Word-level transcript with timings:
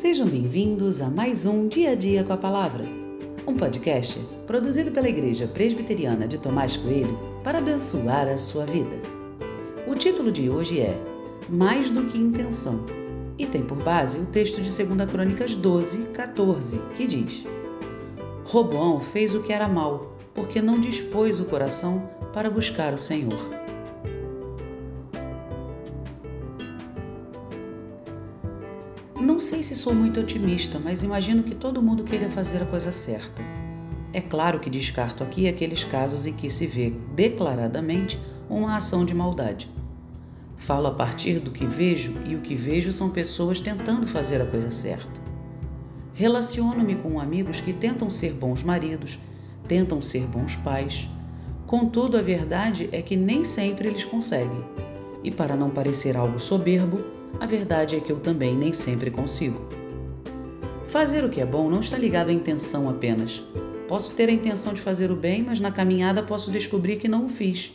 Sejam 0.00 0.28
bem-vindos 0.28 1.00
a 1.00 1.10
mais 1.10 1.44
um 1.44 1.66
Dia 1.66 1.90
a 1.90 1.94
Dia 1.96 2.22
com 2.22 2.32
a 2.32 2.36
Palavra, 2.36 2.84
um 3.44 3.56
podcast 3.56 4.20
produzido 4.46 4.92
pela 4.92 5.08
Igreja 5.08 5.48
Presbiteriana 5.48 6.28
de 6.28 6.38
Tomás 6.38 6.76
Coelho 6.76 7.18
para 7.42 7.58
abençoar 7.58 8.28
a 8.28 8.38
sua 8.38 8.64
vida. 8.64 8.96
O 9.88 9.96
título 9.96 10.30
de 10.30 10.48
hoje 10.48 10.78
é 10.78 10.96
Mais 11.48 11.90
do 11.90 12.04
que 12.04 12.16
Intenção 12.16 12.86
e 13.36 13.44
tem 13.44 13.64
por 13.64 13.76
base 13.82 14.20
o 14.20 14.26
texto 14.26 14.62
de 14.62 14.70
2 14.70 15.10
Crônicas 15.10 15.56
12, 15.56 16.04
14, 16.14 16.80
que 16.96 17.04
diz: 17.04 17.44
Roboão 18.44 19.00
fez 19.00 19.34
o 19.34 19.42
que 19.42 19.52
era 19.52 19.66
mal, 19.66 20.16
porque 20.32 20.62
não 20.62 20.80
dispôs 20.80 21.40
o 21.40 21.44
coração 21.44 22.08
para 22.32 22.48
buscar 22.48 22.94
o 22.94 22.98
Senhor. 22.98 23.67
Não 29.20 29.40
sei 29.40 29.64
se 29.64 29.74
sou 29.74 29.92
muito 29.92 30.20
otimista, 30.20 30.78
mas 30.78 31.02
imagino 31.02 31.42
que 31.42 31.54
todo 31.54 31.82
mundo 31.82 32.04
queira 32.04 32.30
fazer 32.30 32.62
a 32.62 32.66
coisa 32.66 32.92
certa. 32.92 33.42
É 34.12 34.20
claro 34.20 34.60
que 34.60 34.70
descarto 34.70 35.24
aqui 35.24 35.48
aqueles 35.48 35.82
casos 35.82 36.24
em 36.24 36.32
que 36.32 36.48
se 36.48 36.68
vê 36.68 36.94
declaradamente 37.16 38.16
uma 38.48 38.76
ação 38.76 39.04
de 39.04 39.12
maldade. 39.12 39.68
Falo 40.56 40.86
a 40.86 40.92
partir 40.92 41.40
do 41.40 41.50
que 41.50 41.66
vejo 41.66 42.14
e 42.26 42.36
o 42.36 42.40
que 42.40 42.54
vejo 42.54 42.92
são 42.92 43.10
pessoas 43.10 43.58
tentando 43.58 44.06
fazer 44.06 44.40
a 44.40 44.46
coisa 44.46 44.70
certa. 44.70 45.20
Relaciono-me 46.14 46.94
com 46.94 47.20
amigos 47.20 47.60
que 47.60 47.72
tentam 47.72 48.08
ser 48.10 48.32
bons 48.32 48.62
maridos, 48.62 49.18
tentam 49.66 50.00
ser 50.00 50.26
bons 50.26 50.54
pais. 50.54 51.08
Contudo, 51.66 52.16
a 52.16 52.22
verdade 52.22 52.88
é 52.92 53.02
que 53.02 53.16
nem 53.16 53.42
sempre 53.42 53.88
eles 53.88 54.04
conseguem. 54.04 54.64
E 55.24 55.30
para 55.30 55.56
não 55.56 55.70
parecer 55.70 56.16
algo 56.16 56.38
soberbo, 56.38 57.17
a 57.40 57.46
verdade 57.46 57.96
é 57.96 58.00
que 58.00 58.10
eu 58.10 58.18
também 58.18 58.56
nem 58.56 58.72
sempre 58.72 59.10
consigo. 59.10 59.60
Fazer 60.88 61.24
o 61.24 61.28
que 61.28 61.40
é 61.40 61.46
bom 61.46 61.68
não 61.68 61.80
está 61.80 61.96
ligado 61.96 62.30
à 62.30 62.32
intenção 62.32 62.88
apenas. 62.88 63.42
Posso 63.86 64.14
ter 64.14 64.28
a 64.28 64.32
intenção 64.32 64.74
de 64.74 64.80
fazer 64.80 65.10
o 65.10 65.16
bem, 65.16 65.42
mas 65.42 65.60
na 65.60 65.70
caminhada 65.70 66.22
posso 66.22 66.50
descobrir 66.50 66.96
que 66.96 67.08
não 67.08 67.26
o 67.26 67.28
fiz. 67.28 67.72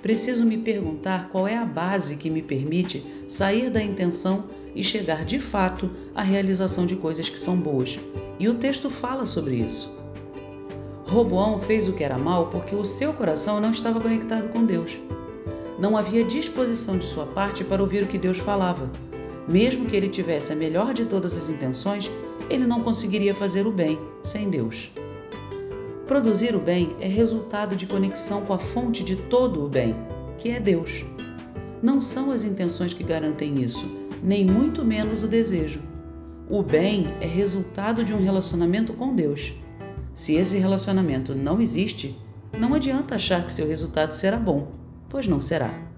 Preciso 0.00 0.44
me 0.44 0.56
perguntar 0.56 1.28
qual 1.28 1.46
é 1.46 1.56
a 1.56 1.64
base 1.64 2.16
que 2.16 2.30
me 2.30 2.40
permite 2.40 3.04
sair 3.28 3.68
da 3.68 3.82
intenção 3.82 4.44
e 4.74 4.82
chegar 4.82 5.24
de 5.24 5.38
fato 5.38 5.90
à 6.14 6.22
realização 6.22 6.86
de 6.86 6.96
coisas 6.96 7.28
que 7.28 7.38
são 7.38 7.56
boas. 7.56 7.98
E 8.38 8.48
o 8.48 8.54
texto 8.54 8.88
fala 8.88 9.26
sobre 9.26 9.56
isso. 9.56 9.92
Roboão 11.04 11.60
fez 11.60 11.88
o 11.88 11.92
que 11.92 12.04
era 12.04 12.16
mal 12.16 12.46
porque 12.46 12.74
o 12.74 12.84
seu 12.84 13.12
coração 13.12 13.60
não 13.60 13.72
estava 13.72 14.00
conectado 14.00 14.48
com 14.52 14.64
Deus 14.64 14.96
não 15.80 15.96
havia 15.96 16.22
disposição 16.22 16.98
de 16.98 17.06
sua 17.06 17.24
parte 17.24 17.64
para 17.64 17.82
ouvir 17.82 18.04
o 18.04 18.06
que 18.06 18.18
Deus 18.18 18.36
falava. 18.36 18.90
Mesmo 19.48 19.86
que 19.86 19.96
ele 19.96 20.10
tivesse 20.10 20.52
a 20.52 20.56
melhor 20.56 20.92
de 20.92 21.06
todas 21.06 21.34
as 21.34 21.48
intenções, 21.48 22.10
ele 22.50 22.66
não 22.66 22.82
conseguiria 22.82 23.34
fazer 23.34 23.66
o 23.66 23.72
bem 23.72 23.98
sem 24.22 24.50
Deus. 24.50 24.92
Produzir 26.06 26.54
o 26.54 26.60
bem 26.60 26.94
é 27.00 27.08
resultado 27.08 27.74
de 27.74 27.86
conexão 27.86 28.42
com 28.42 28.52
a 28.52 28.58
fonte 28.58 29.02
de 29.02 29.16
todo 29.16 29.64
o 29.64 29.68
bem, 29.68 29.96
que 30.36 30.50
é 30.50 30.60
Deus. 30.60 31.04
Não 31.82 32.02
são 32.02 32.30
as 32.30 32.44
intenções 32.44 32.92
que 32.92 33.02
garantem 33.02 33.62
isso, 33.62 33.86
nem 34.22 34.44
muito 34.44 34.84
menos 34.84 35.22
o 35.22 35.28
desejo. 35.28 35.80
O 36.48 36.62
bem 36.62 37.06
é 37.22 37.26
resultado 37.26 38.04
de 38.04 38.12
um 38.12 38.22
relacionamento 38.22 38.92
com 38.92 39.14
Deus. 39.14 39.54
Se 40.14 40.34
esse 40.34 40.58
relacionamento 40.58 41.34
não 41.34 41.58
existe, 41.58 42.14
não 42.58 42.74
adianta 42.74 43.14
achar 43.14 43.46
que 43.46 43.52
seu 43.52 43.66
resultado 43.66 44.12
será 44.12 44.36
bom 44.36 44.80
pois 45.10 45.26
não 45.26 45.42
será. 45.42 45.89